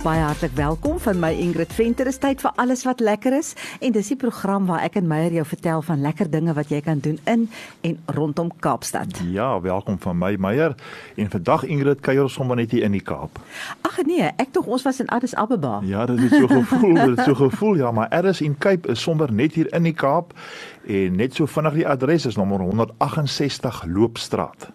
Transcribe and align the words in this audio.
Baie 0.00 0.22
hartlik 0.24 0.54
welkom 0.56 0.96
van 0.98 1.18
my 1.20 1.28
Ingrid 1.36 1.72
Venter. 1.76 2.06
Dit 2.08 2.14
is 2.14 2.18
tyd 2.18 2.40
vir 2.40 2.54
alles 2.56 2.86
wat 2.88 3.02
lekker 3.04 3.34
is 3.36 3.50
en 3.84 3.92
dis 3.92 4.08
die 4.08 4.16
program 4.16 4.64
waar 4.64 4.80
ek 4.86 4.94
en 4.96 5.04
Meyer 5.10 5.34
jou 5.36 5.44
vertel 5.44 5.82
van 5.84 6.00
lekker 6.00 6.30
dinge 6.32 6.54
wat 6.56 6.72
jy 6.72 6.78
kan 6.80 7.02
doen 7.04 7.18
in 7.28 7.42
en 7.84 7.98
rondom 8.16 8.48
Kaapstad. 8.64 9.20
Ja, 9.28 9.50
welkom 9.60 9.98
van 10.00 10.16
my 10.18 10.32
Meyer. 10.40 10.72
En 11.20 11.28
vandag 11.30 11.66
Ingrid 11.68 12.00
kuier 12.00 12.22
ons 12.22 12.32
sommer 12.32 12.56
net 12.56 12.72
hier 12.72 12.88
in 12.88 12.96
die 12.96 13.04
Kaap. 13.04 13.42
Ag 13.84 14.00
nee, 14.08 14.24
ek 14.40 14.56
tog 14.56 14.72
ons 14.72 14.88
was 14.88 15.02
in 15.04 15.12
Addis 15.12 15.36
Ababa. 15.36 15.82
Ja, 15.84 16.06
dit 16.08 16.24
het 16.24 16.32
so 16.32 16.48
gevoel, 16.48 16.94
dit 16.94 17.18
het 17.18 17.24
so 17.28 17.36
gevoel 17.36 17.76
ja, 17.84 17.92
maar 17.92 18.08
Addis 18.08 18.40
in 18.40 18.56
Cape 18.56 18.88
is 18.88 19.04
sommer 19.04 19.28
net 19.28 19.52
hier 19.60 19.68
in 19.76 19.84
die 19.84 19.92
Kaap 19.92 20.32
en 20.88 21.16
net 21.20 21.36
so 21.36 21.46
vinnig 21.46 21.76
die 21.76 21.86
adres 21.88 22.24
is 22.26 22.38
nommer 22.40 22.62
168 22.64 23.82
Loopstraat. 23.92 24.70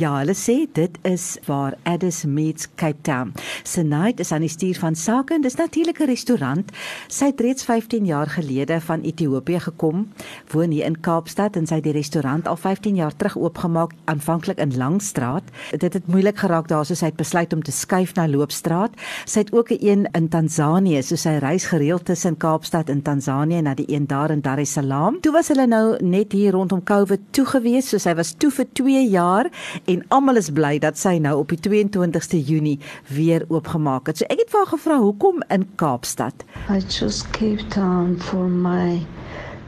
Ja, 0.00 0.14
hulle 0.22 0.34
sê 0.34 0.64
dit 0.72 0.96
is 1.06 1.36
waar 1.46 1.76
Addis 1.84 2.24
meets 2.24 2.68
Cape 2.80 3.04
Town. 3.04 3.34
Senait 3.62 4.20
is 4.24 4.32
aan 4.32 4.46
die 4.46 4.52
stuur 4.70 4.82
van 4.82 4.94
sake 4.94 5.34
en 5.34 5.42
dis 5.42 5.54
natuurlik 5.54 5.98
'n 6.00 6.04
restaurant. 6.04 6.70
Sy 7.08 7.24
het 7.24 7.40
reeds 7.40 7.64
15 7.64 8.04
jaar 8.04 8.26
gelede 8.26 8.80
van 8.80 9.00
Ethiopië 9.00 9.60
gekom, 9.60 10.12
woon 10.50 10.70
hier 10.70 10.84
in 10.84 11.00
Kaapstad 11.00 11.56
en 11.56 11.66
sy 11.66 11.74
het 11.74 11.84
die 11.84 11.92
restaurant 11.92 12.46
al 12.46 12.56
15 12.56 12.94
jaar 12.94 13.16
terug 13.16 13.36
oopgemaak, 13.38 13.92
aanvanklik 14.04 14.58
in 14.58 14.76
Langstraat. 14.76 15.42
Dit 15.78 15.92
het 15.92 16.06
moeilik 16.06 16.38
geraak 16.38 16.68
daar 16.68 16.84
so 16.86 16.94
sy 16.94 17.04
het 17.04 17.16
besluit 17.16 17.52
om 17.52 17.62
te 17.62 17.72
skuif 17.72 18.14
na 18.14 18.28
Loopstraat. 18.28 18.90
Sy 19.24 19.38
het 19.38 19.52
ook 19.52 19.70
'n 19.70 19.78
een 19.80 20.08
in 20.12 20.28
Tansanië, 20.28 21.02
so 21.02 21.16
sy 21.16 21.38
reis 21.40 21.64
gereeld 21.64 22.04
tussen 22.04 22.36
Kaapstad 22.36 22.88
en 22.88 23.02
Tansanië 23.02 23.60
na 23.62 23.74
die 23.74 23.92
een 23.94 24.06
daar 24.06 24.30
in 24.30 24.40
Dar 24.40 24.58
es 24.58 24.72
Salaam. 24.72 25.20
Toe 25.20 25.32
was 25.32 25.48
hulle 25.48 25.66
nou 25.66 25.96
net 26.02 26.32
hier 26.32 26.52
rondom 26.52 26.82
COVID 26.82 27.20
toe 27.30 27.44
gewees, 27.44 27.88
so 27.88 27.98
sy 27.98 28.14
was 28.14 28.32
toe 28.32 28.50
vir 28.50 28.66
2 28.72 29.08
jaar 29.08 29.50
en 29.84 30.04
almal 30.08 30.36
is 30.36 30.50
bly 30.50 30.78
dat 30.78 30.98
sy 30.98 31.18
nou 31.18 31.38
op 31.38 31.48
die 31.48 31.58
22ste 31.58 32.44
Junie 32.44 32.78
weer 33.08 33.44
oopgemaak 33.48 34.06
het. 34.06 34.18
So 34.18 34.24
ek 34.28 34.38
het 34.38 34.50
haar 34.60 34.68
gevra 34.68 34.98
hoekom 34.98 35.42
in 35.48 35.68
Kaapstad. 35.74 36.44
I 36.68 36.80
chose 36.80 37.24
Cape 37.30 37.62
Town 37.68 38.18
for 38.18 38.48
my 38.48 39.00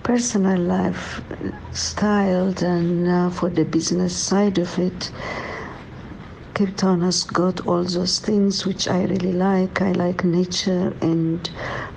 personal 0.02 0.58
life 0.58 1.22
style 1.72 2.52
and 2.60 3.06
uh, 3.08 3.30
for 3.30 3.48
the 3.54 3.64
business 3.64 4.12
side 4.28 4.60
of 4.60 4.78
it. 4.78 5.10
Cape 6.52 6.76
Town 6.76 7.00
has 7.00 7.24
got 7.24 7.66
all 7.66 7.84
those 7.84 8.18
things 8.18 8.66
which 8.66 8.86
I 8.86 9.04
really 9.04 9.32
like. 9.32 9.80
I 9.80 9.92
like 9.92 10.24
nature 10.24 10.92
and 11.00 11.50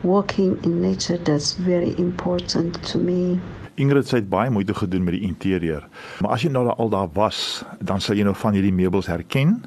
walking 0.03 0.57
in 0.63 0.81
nature 0.81 1.17
that's 1.17 1.53
very 1.53 1.93
important 1.97 2.81
to 2.91 2.97
me. 2.97 3.39
Ingrid 3.75 4.07
dit 4.07 4.29
baie 4.29 4.49
moeite 4.49 4.73
gedoen 4.73 5.03
met 5.03 5.17
die 5.17 5.27
interieur. 5.27 5.83
Maar 6.23 6.31
as 6.31 6.45
jy 6.47 6.49
nou 6.49 6.69
al 6.71 6.89
daar 6.89 7.11
was, 7.13 7.65
dan 7.83 7.99
sal 7.99 8.15
jy 8.15 8.23
nou 8.23 8.35
van 8.39 8.55
hierdie 8.55 8.71
meubels 8.73 9.11
herken. 9.11 9.65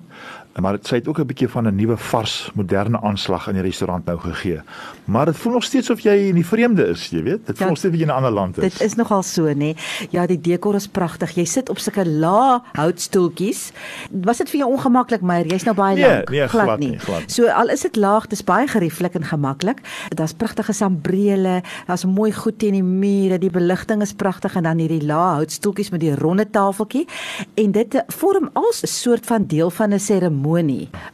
Maar 0.61 0.73
dit 0.73 0.87
sê 0.87 0.91
dit 0.91 1.09
ook 1.09 1.19
'n 1.19 1.27
bietjie 1.27 1.49
van 1.49 1.67
'n 1.67 1.75
nuwe 1.75 1.97
vars, 1.97 2.51
moderne 2.55 3.01
aanslag 3.01 3.47
in 3.49 3.55
die 3.55 3.63
restaurant 3.63 4.05
nou 4.05 4.19
gegee. 4.19 4.61
Maar 5.05 5.25
dit 5.27 5.37
voel 5.37 5.53
nog 5.53 5.65
steeds 5.65 5.91
of 5.91 6.01
jy 6.01 6.11
in 6.29 6.35
die 6.35 6.47
vreemde 6.47 6.87
is, 6.87 7.09
jy 7.11 7.23
weet. 7.23 7.47
Dit 7.47 7.57
voel 7.57 7.67
Ja, 7.67 7.69
nog 7.69 7.79
steeds 7.79 7.95
of 7.95 8.01
jy 8.01 8.07
in 8.07 8.13
'n 8.13 8.17
ander 8.17 8.31
land 8.31 8.59
is. 8.59 8.73
Dit 8.73 8.81
is 8.83 8.95
nogal 8.95 9.23
so, 9.23 9.43
nê. 9.47 9.55
Nee. 9.55 9.77
Ja, 10.11 10.27
die 10.27 10.41
dekor 10.41 10.75
is 10.75 10.89
pragtig. 10.89 11.31
Jy 11.35 11.45
sit 11.45 11.69
op 11.69 11.79
sulke 11.79 12.07
lae 12.09 12.61
houtstoeltjies. 12.73 13.73
Was 14.11 14.39
dit 14.39 14.51
vir 14.51 14.59
jou 14.61 14.73
ongemaklik, 14.73 15.21
Meyer? 15.21 15.47
Jy's 15.47 15.65
nou 15.65 15.77
baie 15.77 15.95
Nee, 15.95 16.05
lank. 16.09 16.31
nee, 16.31 16.49
glad 16.49 16.79
nie, 16.79 16.99
glad 16.99 17.19
nie. 17.19 17.31
So 17.31 17.47
al 17.47 17.69
is 17.69 17.81
dit 17.81 17.97
laag, 17.97 18.27
dis 18.27 18.45
baie 18.45 18.67
gerieflik 18.67 19.15
en 19.15 19.25
gemaklik. 19.25 19.81
Daar's 20.09 20.33
pragtige 20.33 20.73
sambrele, 20.73 21.63
daar's 21.87 22.05
mooi 22.05 22.33
goed 22.33 22.59
teen 22.59 22.73
die 22.73 22.83
mure, 22.83 23.39
die 23.39 23.51
beligting 23.51 24.03
is 24.03 24.13
pragtig 24.13 24.55
en 24.57 24.63
dan 24.63 24.79
hierdie 24.79 25.05
lae 25.07 25.35
houtstoeltjies 25.35 25.91
met 25.91 26.01
die 26.01 26.15
ronde 26.15 26.51
tafeltjie 26.51 27.07
en 27.55 27.73
dit 27.73 27.95
eh, 27.95 28.01
vorm 28.07 28.51
als 28.53 28.83
'n 28.83 28.87
soort 28.87 29.27
van 29.27 29.45
deel 29.47 29.71
van 29.71 29.93
'n 29.93 29.99
seremonie. 29.99 30.48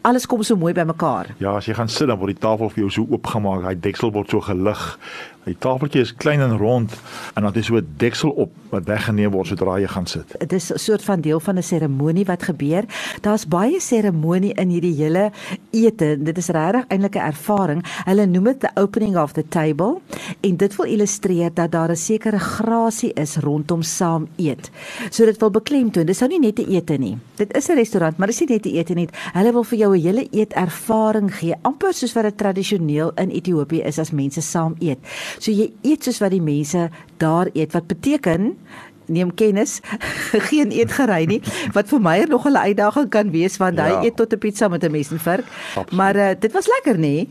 Alles 0.03 0.27
kom 0.31 0.43
so 0.47 0.57
mooi 0.57 0.73
bymekaar. 0.77 1.35
Ja, 1.43 1.57
as 1.59 1.67
jy 1.69 1.75
gaan 1.75 1.91
sit 1.93 2.09
dan 2.09 2.19
word 2.21 2.37
die 2.37 2.43
tafel 2.43 2.71
vir 2.75 2.85
jou 2.85 2.91
so 2.91 3.07
oopgemaak, 3.17 3.65
daai 3.67 3.81
deksel 3.87 4.13
word 4.15 4.31
so 4.31 4.41
gelig. 4.45 4.85
Die 5.45 5.57
tafeltjie 5.59 6.01
is 6.01 6.15
klein 6.17 6.41
en 6.41 6.57
rond 6.57 6.93
en 7.35 7.43
dan 7.43 7.55
is 7.55 7.67
so 7.67 7.77
'n 7.77 7.95
deksel 7.97 8.31
op 8.31 8.51
wat 8.71 8.85
weggeneem 8.85 9.31
word 9.31 9.47
sodra 9.47 9.79
jy 9.79 9.87
gaan 9.87 10.07
sit. 10.07 10.35
dit 10.39 10.53
is 10.53 10.73
'n 10.73 10.79
soort 10.79 11.03
van 11.03 11.21
deel 11.21 11.41
van 11.41 11.57
'n 11.59 11.63
seremonie 11.63 12.25
wat 12.25 12.43
gebeur. 12.43 12.85
Daar's 13.21 13.47
baie 13.47 13.81
seremonie 13.81 14.55
in 14.55 14.69
hierdie 14.69 14.95
hele 14.95 15.31
ete. 15.71 16.17
Dit 16.23 16.39
is 16.39 16.49
regtig 16.49 16.85
eintlik 16.89 17.17
'n 17.17 17.27
ervaring. 17.27 17.85
Hulle 18.05 18.27
noem 18.27 18.45
dit 18.45 18.61
the 18.61 18.71
opening 18.75 19.17
of 19.17 19.33
the 19.33 19.49
table 19.49 20.01
en 20.41 20.57
dit 20.57 20.77
wil 20.77 20.87
illustreer 20.87 21.51
dat 21.55 21.71
daar 21.71 21.91
'n 21.91 21.97
sekere 21.97 22.39
grasie 22.39 23.13
is 23.13 23.37
rondom 23.37 23.83
saam 23.83 24.29
eet. 24.37 24.71
So 25.11 25.25
dit 25.25 25.39
wil 25.41 25.51
beklemtoon. 25.51 26.07
Dis 26.07 26.21
nou 26.21 26.31
nie 26.31 26.41
net 26.41 26.59
'n 26.59 26.71
ete 26.71 26.97
nie. 26.97 27.19
Dit 27.37 27.57
is 27.57 27.69
'n 27.69 27.75
restaurant, 27.75 28.17
maar 28.17 28.27
dis 28.27 28.41
nie 28.41 28.49
net 28.49 28.67
'n 28.67 28.77
ete 28.77 28.95
nie. 28.95 29.09
Hulle 29.33 29.53
wil 29.53 29.65
vir 29.65 29.79
jou 29.79 29.97
'n 29.97 30.01
hele 30.01 30.29
eetervaring 30.31 31.35
gee, 31.35 31.55
amper 31.63 31.93
soos 31.93 32.13
wat 32.13 32.25
dit 32.25 32.39
tradisioneel 32.39 33.13
in 33.15 33.31
Ethiopië 33.31 33.83
is 33.83 33.99
as 33.99 34.11
mense 34.11 34.41
saam 34.41 34.75
eet. 34.79 34.99
So 35.39 35.51
jy 35.53 35.73
eet 35.83 36.05
soos 36.05 36.19
wat 36.21 36.31
die 36.31 36.43
mense 36.43 36.91
daar 37.19 37.49
eet 37.55 37.73
wat 37.73 37.87
beteken 37.87 38.57
neem 39.07 39.35
kennis 39.35 39.81
geen 40.49 40.71
eetgery 40.73 41.27
nie 41.29 41.41
wat 41.77 41.89
vir 41.89 42.01
my 42.01 42.25
nog 42.29 42.47
'n 42.49 42.57
uitdaging 42.57 43.09
kan 43.11 43.31
wees 43.31 43.57
want 43.61 43.79
hy 43.79 43.89
Ja. 43.89 44.03
eet 44.03 44.17
tot 44.17 44.33
'n 44.33 44.39
pizza 44.39 44.69
met 44.69 44.83
'n 44.85 44.91
mes 44.91 45.11
en 45.11 45.19
Absoluut. 45.21 45.93
maar 45.93 46.17
uh, 46.17 46.31
dit 46.41 46.53
was 46.53 46.67
lekker 46.67 46.97
nê 46.99 47.29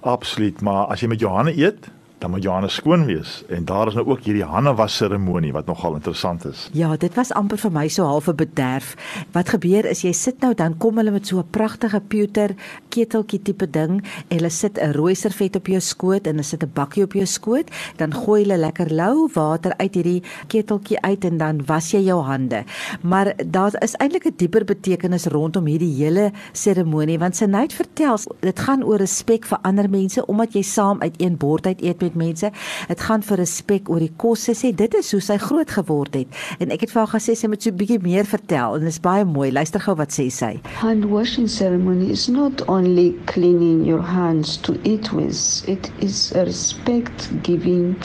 Absoluut, 0.00 0.60
maar 0.62 0.86
as 0.86 1.00
jy 1.00 1.08
met 1.08 1.20
jou 1.20 1.32
hande 1.32 1.52
eet, 1.56 1.90
dan 2.20 2.30
moet 2.30 2.44
jou 2.44 2.52
hande 2.52 2.68
skoon 2.68 3.06
wees 3.08 3.40
en 3.48 3.64
daar 3.64 3.88
is 3.88 3.96
nou 3.96 4.04
ook 4.12 4.26
hierdie 4.28 4.44
hande 4.44 4.74
was 4.76 4.96
seremonie 4.96 5.52
wat 5.56 5.66
nogal 5.66 5.94
interessant 5.96 6.44
is. 6.44 6.66
Ja, 6.76 6.92
dit 7.00 7.14
was 7.16 7.32
amper 7.32 7.58
vir 7.58 7.72
my 7.72 7.86
so 7.88 8.04
half 8.04 8.28
'n 8.28 8.36
bederf. 8.36 8.94
Wat 9.32 9.48
gebeur 9.48 9.84
is 9.88 10.02
jy 10.02 10.12
sit 10.12 10.40
nou 10.40 10.54
dan 10.54 10.76
kom 10.76 10.96
hulle 10.96 11.10
met 11.10 11.26
so 11.26 11.38
'n 11.38 11.50
pragtige 11.50 12.00
pewter 12.00 12.54
keteltjie 12.88 13.42
tipe 13.42 13.70
ding 13.70 14.04
en 14.28 14.36
hulle 14.36 14.50
sit 14.50 14.78
'n 14.78 14.92
rooi 14.92 15.14
servet 15.14 15.56
op 15.56 15.66
jou 15.66 15.80
skoot 15.80 16.26
en 16.26 16.30
hulle 16.30 16.42
sit 16.42 16.62
'n 16.62 16.70
bakkie 16.74 17.02
op 17.02 17.12
jou 17.12 17.26
skoot, 17.26 17.70
dan 17.96 18.14
gooi 18.14 18.42
hulle 18.42 18.58
lekker 18.58 18.92
lou 18.94 19.28
water 19.34 19.72
uit 19.76 19.94
hierdie 19.94 20.22
keteltjie 20.46 21.00
uit 21.00 21.24
en 21.24 21.38
dan 21.38 21.64
was 21.66 21.90
jy 21.90 22.00
jou 22.00 22.22
hande. 22.22 22.64
Maar 23.02 23.32
daar 23.46 23.82
is 23.82 23.94
eintlik 23.94 24.26
'n 24.26 24.34
dieper 24.36 24.64
betekenis 24.64 25.26
rondom 25.26 25.66
hierdie 25.66 25.94
hele 25.94 26.32
seremonie 26.52 27.18
want 27.18 27.36
sy 27.36 27.44
net 27.44 27.72
vertel 27.72 28.18
dit 28.40 28.58
gaan 28.58 28.84
oor 28.84 28.98
respek 28.98 29.46
vir 29.46 29.58
ander 29.62 29.90
mense 29.90 30.26
omdat 30.26 30.52
jy 30.52 30.62
saam 30.62 31.00
uit 31.00 31.14
een 31.18 31.36
bord 31.36 31.66
uit 31.66 31.82
eet 31.82 32.00
met 32.00 32.09
mense. 32.14 32.50
Dit 32.88 33.00
gaan 33.00 33.22
vir 33.22 33.36
respek 33.36 33.90
oor 33.90 34.00
die 34.00 34.12
kos. 34.16 34.44
Sy 34.48 34.52
sê 34.52 34.72
dit 34.76 34.94
is 34.94 35.12
hoe 35.12 35.20
sy 35.20 35.36
groot 35.38 35.70
geword 35.70 36.14
het. 36.14 36.40
En 36.60 36.70
ek 36.70 36.86
het 36.86 36.94
vir 36.94 37.02
haar 37.04 37.14
gesê 37.14 37.36
sy 37.36 37.46
moet 37.48 37.62
so 37.62 37.70
'n 37.70 37.76
bietjie 37.76 38.00
meer 38.02 38.24
vertel 38.24 38.74
en 38.76 38.80
dit 38.80 38.88
is 38.88 39.00
baie 39.00 39.24
mooi. 39.24 39.50
Luister 39.52 39.80
gou 39.80 39.94
wat 39.96 40.12
sê 40.12 40.30
sy. 40.30 40.60
Hand 40.80 41.04
washing 41.04 41.48
ceremony 41.48 42.10
is 42.10 42.28
not 42.28 42.62
only 42.68 43.14
cleaning 43.26 43.84
your 43.84 44.02
hands 44.02 44.56
to 44.56 44.76
eat 44.84 45.12
with, 45.12 45.68
it 45.68 45.90
is 46.00 46.32
a 46.34 46.44
respect 46.44 47.30
giving 47.42 47.96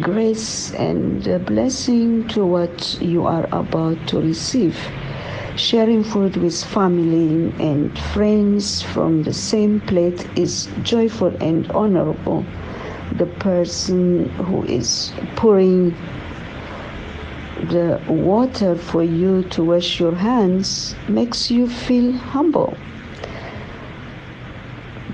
grace 0.00 0.72
and 0.78 1.26
a 1.26 1.38
blessing 1.38 2.26
to 2.28 2.44
what 2.44 2.98
you 3.00 3.26
are 3.26 3.46
about 3.52 3.98
to 4.06 4.20
receive. 4.20 4.76
Sharing 5.56 6.04
food 6.04 6.36
with 6.36 6.62
family 6.64 7.50
and 7.58 7.98
friends 8.12 8.82
from 8.82 9.22
the 9.22 9.32
same 9.32 9.80
plate 9.80 10.26
is 10.36 10.68
joyful 10.82 11.34
and 11.40 11.70
honorable. 11.70 12.44
The 13.12 13.26
person 13.26 14.28
who 14.30 14.64
is 14.64 15.12
pouring 15.36 15.94
the 17.70 18.00
water 18.08 18.74
for 18.74 19.02
you 19.02 19.42
to 19.50 19.64
wash 19.64 19.98
your 19.98 20.14
hands 20.14 20.94
makes 21.08 21.50
you 21.50 21.68
feel 21.68 22.12
humble. 22.12 22.76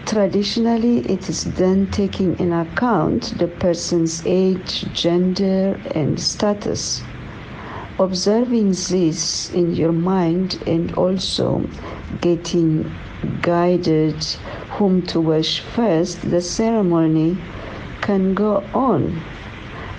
Traditionally, 0.07 0.99
it 1.01 1.29
is 1.29 1.45
then 1.45 1.87
taking 1.87 2.39
in 2.39 2.53
account 2.53 3.39
the 3.39 3.47
person's 3.47 4.23
age, 4.27 4.85
gender, 4.93 5.81
and 5.95 6.19
status. 6.19 7.03
Observing 7.99 8.71
this 8.71 9.51
in 9.53 9.75
your 9.75 9.93
mind 9.93 10.63
and 10.67 10.93
also 10.95 11.65
getting 12.21 12.93
guided 13.43 14.17
whom 14.73 15.03
to 15.03 15.21
wash 15.21 15.61
first, 15.61 16.29
the 16.31 16.41
ceremony 16.41 17.39
can 18.03 18.35
go 18.35 18.63
on. 18.75 19.23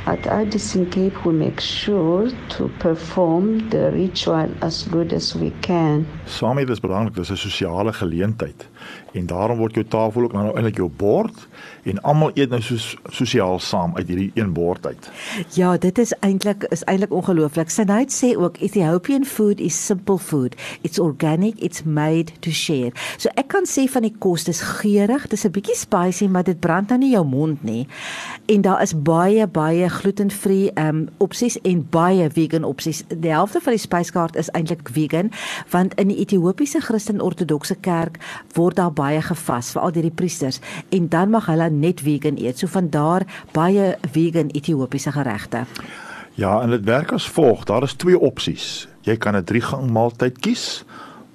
At 0.06 0.28
Addison 0.28 0.90
Cape, 0.92 1.26
we 1.26 1.32
make 1.32 1.62
sure 1.62 2.30
to 2.58 2.68
perform 2.80 3.70
the 3.70 3.90
ritual 3.92 4.50
as 4.62 4.84
good 4.84 5.14
as 5.14 5.34
we 5.34 5.52
can. 5.62 6.06
Saam 6.28 6.60
eet 6.60 6.70
is 6.70 6.82
belangrik, 6.84 7.16
dis 7.16 7.32
'n 7.32 7.38
sosiale 7.38 7.94
geleentheid. 7.94 8.68
En 9.14 9.26
daarom 9.26 9.58
word 9.58 9.74
jou 9.74 9.86
tafel 9.86 10.24
ook 10.24 10.34
nou 10.34 10.56
eintlik 10.56 10.80
jou 10.82 10.90
bord 10.90 11.48
en 11.84 12.02
almal 12.02 12.32
eet 12.34 12.50
nou 12.50 12.62
soos 12.62 12.96
sosiaal 13.12 13.60
saam 13.60 13.92
uit 13.98 14.08
hierdie 14.08 14.32
een 14.34 14.54
bord 14.54 14.86
uit. 14.86 15.10
Ja, 15.54 15.78
dit 15.78 15.98
is 15.98 16.14
eintlik 16.20 16.64
is 16.74 16.84
eintlik 16.84 17.12
ongelooflik. 17.14 17.70
Sinait 17.70 18.14
sê 18.14 18.34
ook 18.38 18.58
Ethiopian 18.58 19.26
food 19.26 19.60
is 19.60 19.86
simple 19.86 20.18
food. 20.18 20.56
It's 20.82 21.00
organic, 21.00 21.60
it's 21.60 21.84
made 21.84 22.32
to 22.40 22.52
share. 22.52 22.92
So 23.18 23.30
ek 23.36 23.48
kan 23.54 23.68
sê 23.70 23.86
van 23.92 24.08
die 24.08 24.16
kos 24.18 24.48
dis 24.48 24.62
geurig, 24.62 25.28
dis 25.28 25.46
'n 25.46 25.52
bietjie 25.52 25.78
spicy, 25.78 26.28
maar 26.28 26.44
dit 26.44 26.60
brand 26.60 26.90
nou 26.90 27.00
nie 27.00 27.12
jou 27.12 27.26
mond 27.26 27.64
nie. 27.64 27.88
En 28.46 28.62
daar 28.62 28.82
is 28.82 29.02
baie 29.02 29.48
baie 29.48 29.90
gluten-vrye 29.90 30.72
ehm 30.74 30.88
um, 30.88 31.10
opsies 31.18 31.62
en 31.62 31.88
baie 31.90 32.30
vegan 32.30 32.64
opsies. 32.64 33.04
Die 33.08 33.32
helfte 33.32 33.62
van 33.62 33.74
die 33.74 33.82
spyskaart 33.82 34.36
is 34.36 34.50
eintlik 34.50 34.90
vegan, 34.90 35.32
want 35.70 35.94
in 35.94 36.08
die 36.08 36.18
Ethiopiese 36.18 36.82
Christen-Ortodokse 36.82 37.76
Kerk 37.76 38.18
word 38.54 38.73
daar 38.76 38.94
baie 38.94 39.22
gevas 39.22 39.72
vir 39.72 39.82
al 39.82 39.92
die 39.92 40.12
priesters 40.12 40.60
en 40.90 41.10
dan 41.10 41.30
mag 41.30 41.46
hulle 41.46 41.70
net 41.70 42.02
vegan 42.02 42.38
eet. 42.38 42.60
So 42.60 42.68
van 42.68 42.90
daar 42.90 43.26
baie 43.52 43.96
vegan 44.12 44.50
Ethiopiese 44.54 45.12
geregte. 45.12 45.66
Ja, 46.36 46.62
en 46.62 46.70
dit 46.70 46.84
werk 46.84 47.12
as 47.12 47.30
volg. 47.30 47.64
Daar 47.70 47.84
is 47.84 47.94
twee 47.94 48.20
opsies. 48.20 48.88
Jy 49.02 49.18
kan 49.18 49.36
'n 49.36 49.44
3 49.44 49.62
gang 49.62 49.92
maaltyd 49.92 50.40
kies. 50.40 50.86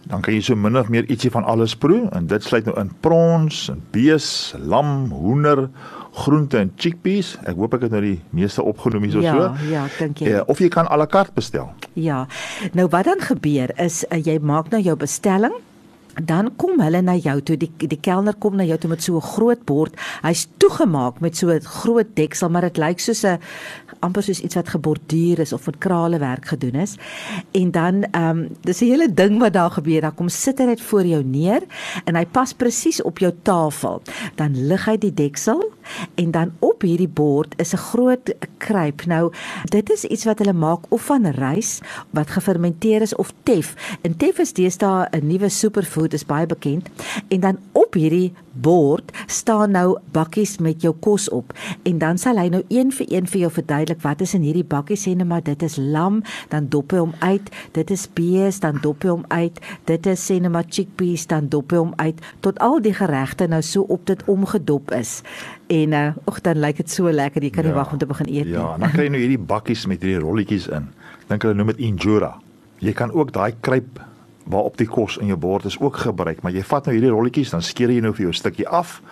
Dan 0.09 0.21
kan 0.21 0.35
jy 0.35 0.41
so 0.41 0.57
min 0.57 0.79
of 0.79 0.89
meer 0.89 1.05
ietsie 1.11 1.31
van 1.31 1.45
alles 1.45 1.77
proe 1.77 2.09
en 2.17 2.27
dit 2.27 2.43
sluit 2.43 2.65
nou 2.65 2.79
in 2.81 2.91
prawns, 3.01 3.69
en 3.69 3.83
bees, 3.93 4.55
lam, 4.57 5.11
hoender, 5.11 5.69
groente 6.13 6.59
en 6.59 6.73
chickpeas. 6.77 7.37
Ek 7.47 7.59
hoop 7.61 7.75
ek 7.75 7.87
het 7.87 7.95
nou 7.95 8.01
die 8.03 8.17
meeste 8.31 8.65
opgenoem 8.65 9.03
hier 9.03 9.19
so. 9.19 9.21
Ja, 9.21 9.55
ja, 9.69 9.87
dink 9.99 10.23
jy. 10.23 10.33
Ja, 10.33 10.43
of 10.47 10.59
jy 10.59 10.71
kan 10.73 10.89
à 10.89 10.97
la 10.97 11.07
carte 11.07 11.37
bestel. 11.37 11.71
Ja. 11.93 12.27
Nou 12.73 12.89
wat 12.89 13.05
dan 13.05 13.21
gebeur 13.21 13.75
is 13.77 14.05
uh, 14.09 14.19
jy 14.19 14.39
maak 14.41 14.73
nou 14.75 14.81
jou 14.83 14.97
bestelling 14.97 15.55
dan 16.23 16.51
kom 16.57 16.81
hulle 16.81 17.03
na 17.03 17.15
jou 17.17 17.41
toe. 17.43 17.57
Die 17.57 17.71
die 17.79 18.01
kelner 18.01 18.35
kom 18.35 18.57
na 18.57 18.65
jou 18.65 18.79
toe 18.79 18.91
met 18.91 19.03
so 19.03 19.17
'n 19.17 19.21
groot 19.21 19.65
bord. 19.65 19.95
Hy's 20.23 20.47
toegemaak 20.59 21.21
met 21.21 21.37
so 21.37 21.49
'n 21.49 21.61
groot 21.61 22.15
deksel 22.15 22.49
maar 22.49 22.63
dit 22.63 22.77
lyk 22.77 22.99
soos 22.99 23.25
'n 23.25 23.39
amper 24.01 24.23
soos 24.23 24.41
iets 24.41 24.55
wat 24.55 24.69
geborduur 24.69 25.39
is 25.39 25.53
of 25.53 25.67
met 25.67 25.79
kralewerk 25.79 26.47
gedoen 26.47 26.75
is. 26.75 26.97
En 27.53 27.71
dan 27.71 28.05
ehm 28.11 28.39
um, 28.39 28.49
dis 28.63 28.81
'n 28.81 28.85
hele 28.85 29.15
ding 29.15 29.39
wat 29.39 29.53
daar 29.53 29.71
gebeur. 29.71 30.01
Dan 30.01 30.15
kom 30.15 30.29
sit 30.29 30.59
hy 30.59 30.67
dit 30.67 30.81
voor 30.81 31.07
jou 31.07 31.25
neer 31.25 31.63
en 32.05 32.17
hy 32.17 32.27
pas 32.27 32.53
presies 32.53 33.03
op 33.03 33.19
jou 33.19 33.33
tafel. 33.43 34.03
Dan 34.35 34.67
lig 34.67 34.85
hy 34.85 34.97
die 34.97 35.15
deksel 35.15 35.73
en 36.15 36.31
dan 36.31 36.53
op 36.59 36.83
hierdie 36.83 37.09
bord 37.09 37.55
is 37.57 37.73
'n 37.73 37.77
groot 37.91 38.35
kryp 38.59 39.07
nou 39.07 39.33
dit 39.65 39.91
is 39.91 40.05
iets 40.05 40.25
wat 40.25 40.39
hulle 40.39 40.53
maak 40.53 40.85
of 40.89 41.03
van 41.03 41.27
rys 41.27 41.81
wat 42.11 42.31
gefermenteer 42.31 43.01
is 43.03 43.15
of 43.15 43.33
tef. 43.43 43.75
En 44.03 44.17
tef 44.17 44.39
is 44.39 44.53
deesdae 44.53 45.09
'n 45.11 45.27
nuwe 45.27 45.49
superfood 45.49 46.13
is 46.13 46.27
baie 46.27 46.47
bekend. 46.47 46.89
En 47.29 47.41
dan 47.41 47.59
op 47.73 47.95
hierdie 47.95 48.33
bord 48.53 49.13
staan 49.27 49.71
nou 49.71 49.99
bakkies 50.13 50.59
met 50.59 50.83
jou 50.83 50.95
kos 51.01 51.29
op. 51.29 51.53
En 51.83 51.99
dan 51.99 52.19
sal 52.19 52.37
hy 52.37 52.49
nou 52.49 52.63
een 52.69 52.93
vir 52.93 53.07
een 53.13 53.27
vir 53.27 53.41
jou 53.41 53.51
verduidelik 53.53 54.03
wat 54.03 54.21
is 54.21 54.35
in 54.35 54.43
hierdie 54.43 54.65
bakkies 54.65 55.07
sê 55.07 55.15
net 55.17 55.27
maar 55.27 55.43
dit 55.43 55.63
is 55.63 55.77
lam 55.77 56.23
dan 56.49 56.69
dop 56.69 56.91
hy 56.91 56.99
hom 56.99 57.15
uit. 57.19 57.51
Dit 57.73 57.91
is 57.91 58.09
bees 58.13 58.61
dan 58.61 58.79
dop 58.83 59.03
hy 59.03 59.09
hom 59.09 59.25
uit. 59.29 59.61
Dit 59.85 60.07
is 60.07 60.31
sê 60.31 60.41
net 60.41 60.53
maar 60.53 60.69
chickpeas 60.69 61.27
dan 61.27 61.49
dop 61.49 61.71
hy 61.71 61.77
hom 61.77 61.93
uit. 61.97 62.21
Tot 62.41 62.59
al 62.59 62.81
die 62.83 62.95
geregte 62.95 63.47
nou 63.47 63.63
so 63.63 63.83
op 63.83 64.07
dit 64.07 64.25
omgedop 64.27 64.91
is 64.91 65.23
en 65.69 65.93
uh, 65.93 66.13
och 66.25 66.41
dan 66.43 66.61
lyk 66.61 66.77
dit 66.77 66.91
so 66.91 67.11
lekker 67.13 67.45
jy 67.45 67.51
kan 67.51 67.65
nie 67.65 67.73
ja, 67.73 67.79
wag 67.79 67.93
om 67.93 67.99
te 67.99 68.07
begin 68.07 68.29
eet 68.29 68.45
ja, 68.45 68.45
nie. 68.45 68.57
ja 68.57 68.77
dan 68.83 68.93
kry 68.95 69.07
jy 69.07 69.15
nou 69.15 69.23
hierdie 69.23 69.39
bakkies 69.39 69.87
met 69.87 70.03
hierdie 70.03 70.21
rolletjies 70.23 70.69
in. 70.73 70.89
Dink 71.29 71.45
hulle 71.45 71.55
noem 71.59 71.73
dit 71.75 71.83
injera. 71.89 72.35
Jy 72.81 72.95
kan 72.97 73.13
ook 73.13 73.33
daai 73.33 73.53
kruip 73.61 74.01
waarop 74.49 74.79
die 74.81 74.89
kos 74.89 75.19
in 75.21 75.29
jou 75.29 75.37
bord 75.37 75.67
is 75.69 75.77
ook 75.81 76.01
gebruik, 76.07 76.41
maar 76.43 76.55
jy 76.57 76.63
vat 76.65 76.87
nou 76.89 76.95
hierdie 76.97 77.13
rolletjies 77.13 77.53
dan 77.53 77.63
skeer 77.63 77.93
jy 77.93 78.01
nou 78.01 78.15
vir 78.17 78.29
jou 78.29 78.33
'n 78.33 78.41
stukkie 78.41 78.69
af 78.69 79.03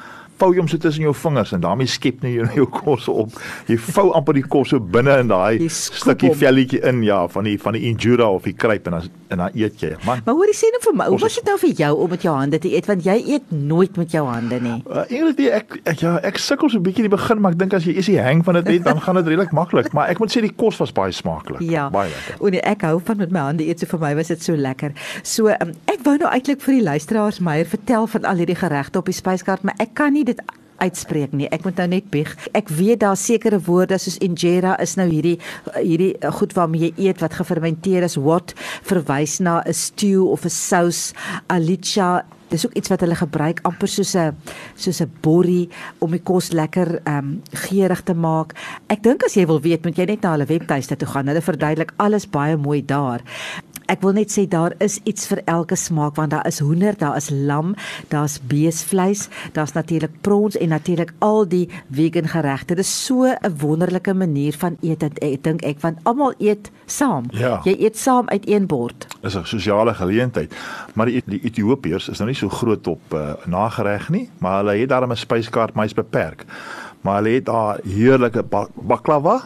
vou 0.40 0.52
jy 0.52 0.60
hom 0.60 0.68
so 0.68 0.80
tussen 0.82 1.06
jou 1.06 1.14
vingers 1.14 1.52
en 1.56 1.60
daarmee 1.64 1.90
skep 1.90 2.24
jy 2.24 2.42
nou 2.42 2.54
jou 2.60 2.68
kos 2.80 3.08
op. 3.12 3.36
Jy 3.70 3.78
vou 3.90 4.08
amper 4.16 4.38
die 4.40 4.46
kos 4.46 4.74
so 4.74 4.80
binne 4.80 5.18
in 5.22 5.32
daai 5.32 5.68
stukkie 5.72 6.32
velletjie 6.36 6.82
in 6.86 7.02
ja 7.06 7.24
van 7.32 7.48
die 7.48 7.56
van 7.60 7.78
die 7.78 7.86
injera 7.90 8.28
of 8.30 8.48
die 8.48 8.56
kruip 8.56 8.86
en 8.86 8.98
dan 8.98 9.10
en 9.28 9.42
dan 9.42 9.50
eet 9.58 9.80
jy. 9.82 9.92
Man. 10.06 10.20
Maar 10.24 10.36
hoorie 10.38 10.54
sê 10.54 10.68
net 10.70 10.84
vir 10.86 10.94
my, 10.96 11.08
hoe 11.10 11.18
was 11.18 11.34
dit 11.38 11.48
nou 11.48 11.56
vir 11.58 11.72
jou 11.80 11.92
om 12.04 12.12
met 12.12 12.26
jou 12.26 12.34
hande 12.36 12.60
te 12.62 12.70
eet 12.70 12.86
want 12.86 13.06
jy 13.06 13.16
eet 13.34 13.50
nooit 13.50 13.96
met 13.98 14.14
jou 14.14 14.22
hande 14.28 14.60
nie. 14.62 14.76
Uh, 14.86 15.02
Eerlik 15.10 15.40
ek, 15.56 15.78
ek 15.82 16.02
ja, 16.04 16.12
ek 16.26 16.38
sukkel 16.42 16.70
so 16.70 16.78
'n 16.78 16.86
bietjie 16.86 17.04
in 17.04 17.10
die 17.10 17.16
begin, 17.16 17.40
maar 17.42 17.56
ek 17.56 17.58
dink 17.58 17.74
as 17.74 17.86
jy 17.88 17.96
is 17.98 18.10
die 18.10 18.18
hang 18.22 18.44
van 18.46 18.60
dit 18.60 18.70
net 18.76 18.84
dan 18.86 19.00
gaan 19.02 19.18
dit 19.20 19.30
redelik 19.32 19.52
maklik, 19.56 19.92
maar 19.96 20.10
ek 20.12 20.20
moet 20.22 20.30
sê 20.30 20.42
die 20.44 20.52
kos 20.52 20.78
was 20.82 20.92
baie 20.94 21.12
smaaklik. 21.12 21.62
Ja. 21.64 21.88
Baie 21.90 22.10
lekker. 22.10 22.38
En 22.46 22.60
ek 22.72 22.86
hou 22.86 23.00
van 23.00 23.16
met 23.16 23.32
my 23.34 23.42
hande 23.50 23.66
eet, 23.66 23.80
so 23.80 23.86
vir 23.86 24.02
my 24.04 24.14
was 24.14 24.28
dit 24.28 24.42
so 24.42 24.54
lekker. 24.54 24.94
So 25.22 25.50
um, 25.50 25.74
ek 25.90 26.04
wou 26.06 26.16
nou 26.20 26.30
eintlik 26.30 26.62
vir 26.62 26.78
die 26.78 26.86
luisteraars 26.86 27.40
Meyer 27.40 27.66
vertel 27.66 28.06
van 28.06 28.24
al 28.24 28.42
hierdie 28.42 28.58
geregte 28.58 28.98
op 28.98 29.10
die 29.10 29.16
spyskaart, 29.16 29.66
maar 29.66 29.74
ek 29.82 29.94
kan 29.98 30.14
nie 30.14 30.24
dit 30.26 30.40
uitspreek 30.82 31.32
nie. 31.32 31.48
Ek 31.52 31.64
moet 31.64 31.78
nou 31.80 31.86
net 31.88 32.10
bieg. 32.12 32.32
Ek 32.56 32.68
weet 32.68 33.00
daar 33.04 33.16
sekere 33.16 33.60
woorde 33.68 33.98
soos 34.00 34.18
injera 34.24 34.76
is 34.82 34.96
nou 35.00 35.08
hierdie 35.08 35.38
hierdie 35.78 36.12
goed 36.38 36.52
waarmee 36.56 36.90
jy 36.90 37.08
eet 37.08 37.22
wat 37.24 37.38
gefermenteer 37.38 38.06
is. 38.06 38.18
What 38.20 38.54
verwys 38.84 39.40
na 39.40 39.62
'n 39.64 39.72
stew 39.74 40.28
of 40.28 40.44
'n 40.44 40.50
sous. 40.50 41.12
Alicha 41.48 42.24
Dis 42.48 42.66
ook 42.66 42.76
iets 42.78 42.88
wat 42.88 43.00
hulle 43.02 43.14
gebruik 43.18 43.58
amper 43.66 43.88
soos 43.88 44.14
'n 44.14 44.36
soos 44.76 45.00
'n 45.02 45.10
borrie 45.20 45.68
om 45.98 46.10
die 46.10 46.22
kos 46.22 46.52
lekker 46.52 47.00
ehm 47.02 47.18
um, 47.18 47.42
geurig 47.52 48.02
te 48.02 48.14
maak. 48.14 48.54
Ek 48.86 49.02
dink 49.02 49.24
as 49.24 49.34
jy 49.34 49.46
wil 49.46 49.60
weet, 49.60 49.84
moet 49.84 49.96
jy 49.96 50.04
net 50.04 50.22
na 50.22 50.30
hulle 50.30 50.46
webtuiste 50.46 50.96
toe 50.96 51.08
gaan. 51.08 51.26
Hulle 51.26 51.42
verduidelik 51.42 51.92
alles 51.96 52.26
baie 52.26 52.56
mooi 52.56 52.84
daar. 52.84 53.20
Ek 53.86 54.02
wil 54.02 54.16
net 54.16 54.32
sê 54.34 54.46
daar 54.50 54.74
is 54.82 54.98
iets 55.06 55.28
vir 55.30 55.40
elke 55.46 55.76
smaak 55.78 56.16
want 56.18 56.32
daar 56.34 56.46
is 56.48 56.58
hoender, 56.58 56.96
daar 56.98 57.16
is 57.16 57.28
lam, 57.30 57.74
daar's 58.10 58.40
beesvleis, 58.50 59.28
daar's 59.54 59.76
natuurlik 59.76 60.10
prawns 60.26 60.56
en 60.58 60.72
natuurlik 60.74 61.12
al 61.22 61.46
die 61.46 61.68
vegan 61.94 62.26
geregte. 62.28 62.74
Dit 62.74 62.84
is 62.84 63.04
so 63.06 63.24
'n 63.24 63.56
wonderlike 63.60 64.14
manier 64.14 64.54
van 64.58 64.76
eet 64.82 65.00
dit 65.00 65.18
ek 65.22 65.42
dink 65.42 65.62
ek 65.62 65.80
want 65.80 65.98
almal 66.02 66.34
eet 66.38 66.70
saam. 66.86 67.24
Ja. 67.30 67.60
Jy 67.64 67.76
eet 67.78 67.96
saam 67.96 68.28
uit 68.28 68.48
een 68.48 68.66
bord. 68.66 69.06
Is 69.22 69.36
'n 69.36 69.44
sosiale 69.44 69.94
geleentheid. 69.94 70.54
Maar 70.94 71.06
die, 71.06 71.22
die 71.26 71.40
Ethiopiërs 71.42 72.08
is 72.08 72.18
nou 72.18 72.28
nie 72.28 72.38
so 72.38 72.48
groot 72.48 72.86
op 72.86 73.14
uh, 73.14 73.34
nagereg 73.46 74.08
nie, 74.08 74.30
maar 74.38 74.56
hulle 74.56 74.78
het 74.80 74.88
daarmee 74.88 75.16
'n 75.16 75.26
spyskaart 75.26 75.74
mees 75.74 75.94
beperk. 75.94 76.44
Maar 77.00 77.22
hulle 77.22 77.34
het 77.34 77.44
daar 77.46 77.78
heerlike 77.84 78.44
baklava 78.74 79.42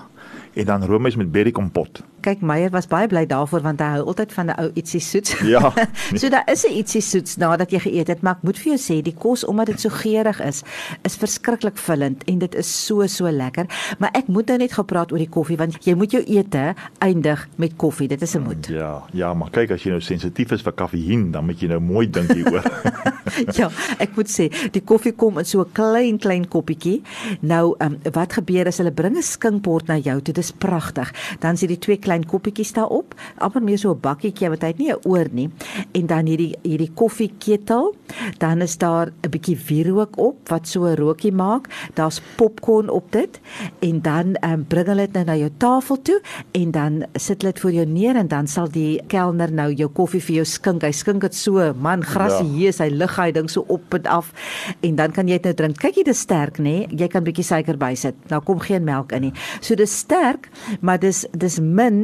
en 0.55 0.65
dan 0.65 0.85
roomys 0.85 1.17
met 1.17 1.33
berry 1.33 1.51
kompot 1.51 2.03
kyk 2.25 2.43
Meyer 2.43 2.71
was 2.71 2.89
baie 2.91 3.09
bly 3.09 3.25
daarvoor 3.27 3.63
want 3.65 3.81
hy 3.81 3.89
hou 3.97 4.05
altyd 4.13 4.33
van 4.33 4.51
'n 4.51 4.61
ou 4.61 4.71
ietsie 4.75 5.01
soets. 5.01 5.35
Ja. 5.45 5.73
so 6.21 6.29
daar 6.29 6.47
is 6.47 6.65
'n 6.67 6.73
ietsie 6.73 7.01
soets 7.01 7.37
nadat 7.37 7.71
jy 7.71 7.79
geëet 7.79 8.09
het, 8.09 8.23
maar 8.23 8.37
ek 8.37 8.43
moet 8.43 8.59
vir 8.59 8.77
jou 8.77 8.79
sê 8.79 9.03
die 9.03 9.15
kos 9.15 9.45
omdat 9.45 9.67
dit 9.67 9.81
so 9.81 9.89
geurig 9.89 10.41
is, 10.41 10.63
is 11.05 11.17
verskriklik 11.17 11.79
vullend 11.79 12.25
en 12.25 12.39
dit 12.39 12.55
is 12.55 12.87
so 12.87 13.07
so 13.07 13.31
lekker. 13.31 13.67
Maar 13.99 14.11
ek 14.13 14.29
moet 14.29 14.47
nou 14.47 14.59
net 14.59 14.73
gepraat 14.73 15.13
oor 15.13 15.19
die 15.19 15.29
koffie 15.29 15.57
want 15.57 15.85
jy 15.85 15.95
moet 15.95 16.13
jou 16.13 16.23
ete 16.23 16.75
eindig 16.99 17.49
met 17.57 17.77
koffie. 17.77 18.09
Dit 18.09 18.23
is 18.23 18.35
'n 18.35 18.43
moet. 18.43 18.67
Ja, 18.67 19.03
ja, 19.13 19.35
maar 19.35 19.51
kyk 19.51 19.71
as 19.71 19.83
jy 19.83 19.91
nou 19.91 20.01
sensitief 20.01 20.53
is 20.53 20.63
vir 20.63 20.73
kafeïen, 20.73 21.31
dan 21.31 21.45
moet 21.45 21.61
jy 21.61 21.69
nou 21.69 21.81
mooi 21.81 22.11
dink 22.11 22.33
hieroor. 22.33 22.65
ja, 23.59 23.69
ek 24.03 24.17
moet 24.19 24.31
sê 24.31 24.49
die 24.75 24.83
koffie 24.87 25.13
kom 25.17 25.39
in 25.41 25.49
so 25.49 25.63
'n 25.63 25.73
klein 25.73 26.19
klein 26.19 26.47
koppietjie. 26.49 27.03
Nou, 27.41 27.75
um, 27.81 27.99
wat 28.13 28.33
gebeur 28.39 28.67
as 28.67 28.79
hulle 28.79 28.93
bring 28.93 29.17
'n 29.17 29.23
skinkbord 29.23 29.89
na 29.89 29.97
jou 29.99 30.21
toe? 30.21 30.35
Dis 30.35 30.53
pragtig. 30.53 31.13
Dan 31.41 31.57
sien 31.57 31.69
die 31.69 31.79
twee 31.79 31.99
klein 32.11 32.27
koppietjies 32.27 32.75
daarop, 32.75 33.15
amper 33.39 33.63
meer 33.63 33.79
so 33.79 33.95
'n 33.95 34.01
bakkietjie 34.03 34.51
wat 34.51 34.63
hy 34.63 34.69
het 34.75 34.79
nie 34.79 34.93
'n 34.93 34.99
oor 35.07 35.29
nie. 35.31 35.49
En 35.95 36.07
dan 36.07 36.27
hierdie 36.27 36.57
hierdie 36.63 36.91
koffieketel, 36.95 37.95
dan 38.39 38.63
is 38.63 38.79
daar 38.79 39.07
'n 39.07 39.31
bietjie 39.31 39.57
wierook 39.57 40.19
op 40.19 40.49
wat 40.49 40.67
so 40.67 40.85
'n 40.85 40.97
rookie 40.97 41.33
maak. 41.33 41.69
Daar's 41.95 42.21
popcorn 42.37 42.89
op 42.91 43.13
dit 43.13 43.41
en 43.81 44.03
dan 44.03 44.37
um, 44.45 44.65
bring 44.67 44.87
hulle 44.87 45.07
dit 45.07 45.13
nou 45.13 45.25
na 45.25 45.37
jou 45.37 45.51
tafel 45.57 46.03
toe 46.03 46.21
en 46.53 46.71
dan 46.71 47.05
sit 47.15 47.43
hulle 47.43 47.53
dit 47.53 47.61
voor 47.61 47.73
jou 47.73 47.87
neer 47.87 48.17
en 48.17 48.29
dan 48.29 48.47
sal 48.47 48.69
die 48.69 49.01
kelner 49.07 49.53
nou 49.53 49.73
jou 49.73 49.89
koffie 49.89 50.21
vir 50.21 50.35
jou 50.35 50.45
skink. 50.45 50.83
Hy 50.83 50.93
skink 50.93 51.21
dit 51.21 51.35
so, 51.35 51.73
man, 51.75 52.03
grasie 52.03 52.47
ja. 52.47 52.53
hier 52.53 52.69
is 52.69 52.79
hy 52.79 52.89
lig 52.89 53.17
hy 53.17 53.31
ding 53.33 53.51
so 53.51 53.65
op 53.69 53.95
en 53.95 54.07
af 54.07 54.33
en 54.81 54.97
dan 54.97 55.13
kan 55.13 55.29
jy 55.29 55.37
dit 55.37 55.45
nou 55.45 55.55
drink. 55.55 55.79
Kyk 55.79 55.97
jy 55.97 56.03
dis 56.03 56.21
sterk 56.21 56.59
nê? 56.59 56.89
Jy 56.91 57.09
kan 57.09 57.25
bietjie 57.25 57.45
suiker 57.45 57.77
bysit. 57.77 58.15
Nou 58.29 58.41
kom 58.43 58.59
geen 58.59 58.85
melk 58.85 59.13
in 59.13 59.21
nie. 59.21 59.33
So 59.61 59.75
dis 59.75 59.99
sterk, 59.99 60.49
maar 60.81 60.99
dis 60.99 61.27
dis 61.37 61.61
min 61.61 62.00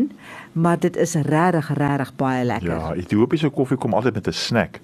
maar 0.53 0.79
dit 0.79 0.97
is 0.97 1.15
regtig 1.15 1.69
regtig 1.77 2.15
baie 2.17 2.45
lekker. 2.45 2.71
Ja, 2.71 2.95
Ethiopiese 2.95 3.51
koffie 3.53 3.77
kom 3.77 3.95
altyd 3.95 4.15
met 4.15 4.27
'n 4.29 4.33
snack. 4.33 4.81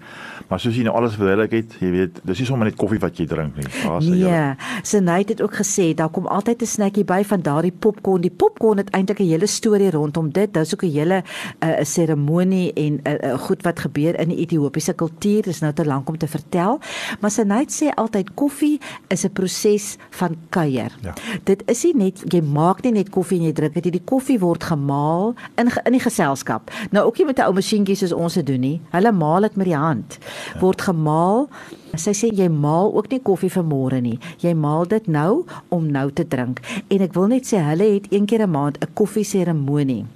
Maar 0.49 0.61
soos 0.61 0.77
jy 0.77 0.83
nou 0.83 0.95
alles 0.97 1.15
verduidelik 1.15 1.51
het, 1.51 1.77
jy 1.81 1.91
weet, 1.91 2.21
dis 2.23 2.39
nie 2.39 2.47
sommer 2.47 2.67
net 2.69 2.77
koffie 2.77 2.99
wat 2.99 3.17
jy 3.17 3.27
drink 3.27 3.57
nie. 3.57 3.67
Daar's 3.83 4.07
ja, 4.07 4.57
Senait 4.83 5.29
het 5.29 5.43
ook 5.43 5.55
gesê 5.55 5.95
daar 5.95 6.11
kom 6.11 6.27
altyd 6.27 6.63
'n 6.63 6.67
snackie 6.67 7.05
by 7.05 7.23
van 7.25 7.43
daardie 7.43 7.73
popcorn. 7.73 8.21
Die 8.21 8.31
popcorn 8.31 8.79
het 8.79 8.91
eintlik 8.91 9.21
'n 9.21 9.29
hele 9.29 9.47
storie 9.47 9.91
rondom 9.91 10.31
dit. 10.33 10.53
Daar's 10.53 10.75
ook 10.75 10.83
'n 10.83 10.91
hele 10.91 11.23
'n 11.61 11.69
uh, 11.69 11.85
seremonie 11.85 12.73
en 12.73 13.01
'n 13.03 13.09
uh, 13.09 13.33
uh, 13.33 13.39
goed 13.39 13.63
wat 13.63 13.81
gebeur 13.81 14.21
in 14.21 14.29
die 14.29 14.39
Ethiopiese 14.39 14.93
kultuur. 14.93 15.43
Dis 15.43 15.61
nou 15.61 15.73
te 15.73 15.85
lank 15.85 16.09
om 16.09 16.19
te 16.19 16.29
vertel. 16.29 16.81
Maar 17.21 17.31
Senait 17.31 17.83
sê 17.83 17.95
altyd 17.95 18.35
koffie 18.35 18.81
is 19.09 19.25
'n 19.25 19.33
proses 19.33 19.97
van 20.11 20.37
kuier. 20.49 20.93
Ja. 21.01 21.15
Dit 21.45 21.63
is 21.67 21.83
nie 21.85 21.97
net 21.97 22.23
jy 22.33 22.43
maak 22.43 22.83
nie 22.83 22.93
net 22.93 23.11
koffie 23.11 23.39
en 23.39 23.45
jy 23.45 23.53
drink 23.53 23.75
dit. 23.75 23.93
Die 23.93 24.03
koffie 24.05 24.39
word 24.39 24.65
gemaal 25.03 25.35
in 25.57 25.71
in 25.85 25.93
die 25.93 26.01
geselskap. 26.01 26.71
Nou 26.91 27.07
ook 27.07 27.19
nie 27.19 27.27
met 27.27 27.39
'n 27.39 27.43
ou 27.43 27.53
masjienkie 27.53 27.97
soos 27.97 28.13
ons 28.13 28.35
dit 28.35 28.47
doen 28.47 28.61
nie. 28.61 28.81
Hulle 28.91 29.13
maal 29.13 29.41
dit 29.41 29.57
met 29.57 29.67
die 29.67 29.77
hand. 29.77 30.19
Word 30.61 30.83
gemaal. 30.83 31.49
Sy 31.95 32.11
sê 32.11 32.29
jy 32.33 32.49
maal 32.49 32.95
ook 32.95 33.09
nie 33.11 33.21
koffie 33.21 33.51
vir 33.51 33.65
môre 33.65 34.01
nie. 34.01 34.19
Jy 34.39 34.55
maal 34.55 34.87
dit 34.87 35.07
nou 35.07 35.45
om 35.69 35.91
nou 35.91 36.11
te 36.13 36.29
drink. 36.29 36.61
En 36.89 37.01
ek 37.01 37.13
wil 37.13 37.27
net 37.27 37.47
sê 37.47 37.59
hulle 37.59 37.95
het 37.95 38.07
een 38.11 38.27
keer 38.27 38.43
'n 38.43 38.51
maand 38.51 38.79
'n 38.81 38.93
koffie 38.95 39.25
seremonie 39.25 40.07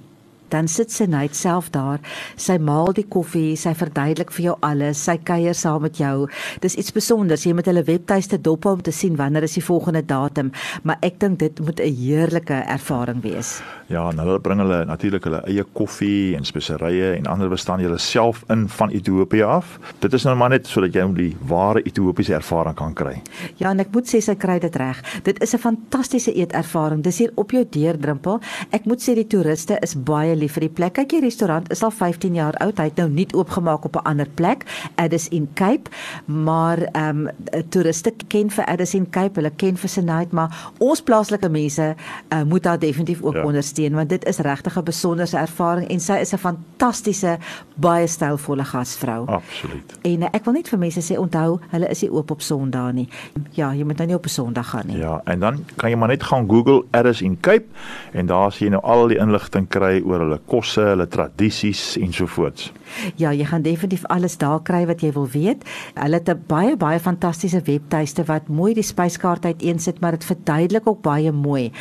dan 0.49 0.67
sit 0.67 0.91
sy 0.91 1.05
net 1.05 1.35
self 1.35 1.69
daar. 1.71 1.99
Sy 2.35 2.57
maal 2.57 2.93
die 2.93 3.05
koffie, 3.07 3.55
sy 3.55 3.73
verduidelik 3.77 4.31
vir 4.31 4.43
jou 4.43 4.55
alles, 4.61 4.97
sy 4.97 5.17
kuier 5.17 5.55
saam 5.55 5.81
met 5.81 5.97
jou. 5.97 6.27
Dis 6.61 6.75
iets 6.75 6.91
spesiaals. 6.93 7.45
Jy 7.45 7.53
moet 7.55 7.67
hulle 7.69 7.83
webtuiste 7.87 8.37
dop 8.41 8.65
om 8.65 8.81
te 8.83 8.91
sien 8.91 9.15
wanneer 9.15 9.43
is 9.47 9.55
die 9.57 9.63
volgende 9.63 10.01
datum, 10.05 10.51
maar 10.83 10.97
ek 11.01 11.19
dink 11.19 11.39
dit 11.39 11.59
moet 11.59 11.79
'n 11.79 11.93
heerlike 11.93 12.53
ervaring 12.67 13.21
wees. 13.21 13.61
Ja, 13.87 14.09
en 14.09 14.19
hulle 14.19 14.39
bring 14.39 14.59
hulle 14.59 14.85
natuurlik 14.85 15.23
hulle 15.23 15.41
eie 15.47 15.63
koffie 15.63 16.35
en 16.35 16.43
speserye 16.43 17.15
en 17.15 17.25
ander 17.25 17.49
bestanddele 17.49 17.97
self 17.97 18.43
in 18.49 18.67
van 18.67 18.89
Ethiopië 18.89 19.43
af. 19.43 19.79
Dit 19.99 20.13
is 20.13 20.23
nou 20.23 20.35
maar 20.35 20.49
net 20.49 20.67
sodat 20.67 20.93
jy 20.93 21.05
die 21.13 21.37
ware 21.47 21.81
Ethiopiese 21.81 22.33
ervaring 22.33 22.75
kan 22.75 22.93
kry. 22.93 23.21
Ja, 23.57 23.71
en 23.71 23.79
ek 23.79 23.93
moet 23.93 24.07
sê 24.07 24.21
sy 24.21 24.35
kry 24.35 24.59
dit 24.59 24.75
reg. 24.75 24.99
Dit 25.23 25.41
is 25.41 25.53
'n 25.53 25.57
fantastiese 25.57 26.33
eetervaring. 26.33 27.03
Dis 27.03 27.17
hier 27.17 27.31
op 27.35 27.51
jou 27.51 27.65
deurdrempel. 27.69 28.39
Ek 28.71 28.85
moet 28.85 28.99
sê 29.01 29.15
die 29.15 29.27
toeriste 29.27 29.77
is 29.81 29.95
baie 29.95 30.35
lief 30.37 30.53
vir 30.57 30.67
die 30.67 30.73
plek. 30.79 30.93
Kyk, 30.93 31.09
die 31.09 31.21
restaurant 31.23 31.71
is 31.71 31.83
al 31.83 31.91
15 31.91 32.33
jaar 32.37 32.55
oud. 32.63 32.77
Hy 32.77 32.89
het 32.89 32.99
nou 33.01 33.09
nie 33.09 33.27
oopgemaak 33.33 33.85
op 33.85 33.95
'n 33.95 34.05
ander 34.09 34.29
plek. 34.29 34.65
Addis 34.95 35.27
in 35.29 35.49
Cape, 35.53 35.89
maar 36.25 36.77
ehm 36.91 37.27
um, 37.27 37.29
toeriste 37.69 38.13
ken 38.27 38.49
vir 38.49 38.65
Addis 38.65 38.93
in 38.93 39.09
Cape. 39.09 39.39
Hulle 39.39 39.51
ken 39.55 39.77
vir 39.77 39.89
Senite, 39.89 40.35
maar 40.35 40.71
ons 40.77 41.01
plaaslike 41.01 41.49
mense 41.49 41.95
uh, 42.33 42.43
moet 42.43 42.63
daar 42.63 42.79
definitief 42.79 43.21
ook 43.21 43.33
ja. 43.33 43.43
ondersteun 43.43 43.93
want 43.93 44.09
dit 44.09 44.25
is 44.25 44.37
regtig 44.37 44.77
'n 44.77 44.83
besonderse 44.83 45.37
ervaring 45.37 45.87
en 45.87 45.99
sy 45.99 46.13
is 46.13 46.33
'n 46.33 46.37
fantastiese, 46.37 47.37
baie 47.75 48.07
stylvolle 48.07 48.63
gasvrou. 48.63 49.25
Absoluut. 49.27 49.97
En 50.01 50.21
uh, 50.21 50.27
ek 50.31 50.45
wil 50.45 50.53
net 50.53 50.69
vir 50.69 50.79
mense 50.79 51.13
sê 51.13 51.17
onthou, 51.17 51.59
hulle 51.69 51.87
is 51.89 52.01
nie 52.01 52.11
oop 52.11 52.31
op 52.31 52.41
Sondag 52.41 52.93
nie. 52.93 53.09
Ja, 53.51 53.73
jy 53.73 53.83
moet 53.83 53.97
nou 53.97 54.07
nie 54.07 54.15
op 54.15 54.25
'n 54.25 54.29
Sondag 54.29 54.69
gaan 54.69 54.87
nie. 54.87 54.97
Ja, 54.97 55.21
en 55.25 55.39
dan 55.39 55.65
kan 55.75 55.89
jy 55.89 55.97
maar 55.97 56.07
net 56.07 56.23
gaan 56.23 56.49
Google 56.49 56.83
Addis 56.91 57.21
in 57.21 57.39
Cape 57.39 57.65
en 58.11 58.25
daar 58.25 58.51
sien 58.51 58.67
jy 58.67 58.71
nou 58.71 58.83
al 58.83 59.07
die 59.07 59.17
inligting 59.17 59.67
kry 59.67 60.01
oor 60.05 60.26
hulle 60.27 60.41
kosse, 60.45 60.83
hulle 60.93 61.07
tradisies 61.07 61.95
ensovoorts. 62.01 62.71
Ja, 63.19 63.31
jy 63.35 63.45
gaan 63.45 63.61
definitief 63.65 64.05
alles 64.11 64.37
daar 64.41 64.61
kry 64.65 64.85
wat 64.87 65.01
jy 65.03 65.11
wil 65.15 65.27
weet. 65.31 65.63
Hulle 65.95 66.19
het 66.19 66.29
'n 66.29 66.43
baie 66.47 66.75
baie 66.77 66.99
fantastiese 66.99 67.61
webtuiste 67.61 68.23
wat 68.25 68.47
mooi 68.47 68.73
die 68.73 68.83
spyskaart 68.83 69.45
uiteensit, 69.45 69.99
maar 69.99 70.11
dit 70.11 70.25
verduidelik 70.25 70.87
ook 70.87 71.01
baie 71.01 71.31
mooi 71.31 71.71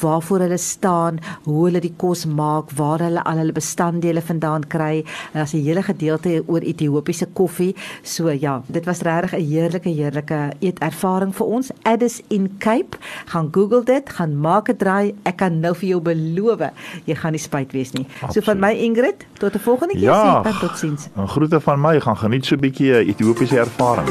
waarvoor 0.00 0.40
hulle 0.40 0.58
staan, 0.58 1.18
hoe 1.44 1.64
hulle 1.64 1.80
die 1.80 1.94
kos 1.96 2.26
maak, 2.26 2.70
waar 2.70 2.98
hulle 2.98 3.24
al 3.24 3.36
hulle 3.36 3.52
bestanddele 3.52 4.22
vandaan 4.22 4.66
kry. 4.66 5.04
As 5.32 5.54
'n 5.54 5.62
hele 5.62 5.82
gedeelte 5.82 6.42
oor 6.46 6.60
Ethiopiese 6.60 7.26
koffie. 7.32 7.74
So 8.02 8.30
ja, 8.30 8.62
dit 8.66 8.84
was 8.84 9.02
regtig 9.02 9.32
'n 9.32 9.44
heerlike 9.44 9.88
heerlike 9.88 10.52
eetervaring 10.60 11.34
vir 11.34 11.46
ons. 11.46 11.70
Addis 11.82 12.22
in 12.28 12.58
Cape. 12.58 12.96
Gaan 13.26 13.48
Google 13.52 13.84
dit, 13.84 14.10
gaan 14.10 14.40
maak 14.40 14.68
'n 14.68 14.76
draai. 14.76 15.14
Ek 15.24 15.36
kan 15.36 15.60
nou 15.60 15.74
vir 15.74 15.88
jou 15.88 16.00
beloof, 16.00 16.70
jy 17.04 17.14
gaan 17.14 17.32
nie 17.32 17.40
spyt 17.40 17.72
wees 17.72 17.92
nie. 17.92 17.93
Absoluut. 18.02 18.32
So 18.32 18.40
van 18.40 18.58
my 18.58 18.72
Ingrid, 18.72 19.26
tot 19.38 19.54
'n 19.54 19.58
volgende 19.58 19.94
keer 19.94 20.02
ja, 20.02 20.42
sien. 20.42 20.58
Totsiens. 20.58 21.08
'n 21.16 21.28
Groete 21.28 21.60
van 21.60 21.80
my, 21.80 22.00
gaan 22.00 22.16
geniet 22.16 22.44
so 22.44 22.54
'n 22.54 22.60
bietjie 22.60 23.04
Ethiopiese 23.06 23.58
ervaring. 23.58 24.08